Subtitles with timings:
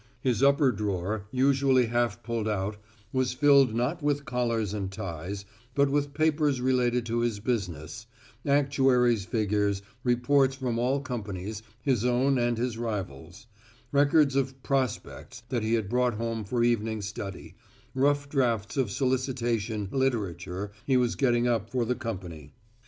[0.21, 2.77] His upper drawer, usually half pulled out,
[3.13, 8.07] was filled not with collars and ties, but with papers relating to his business;
[8.43, 13.45] actuaries' figures; reports from all companies, his own and his rivals';
[13.91, 17.53] records of "prospects" that he had brought home for evening study;
[17.93, 22.53] rough drafts of solicitation "literature" he was getting up for the company.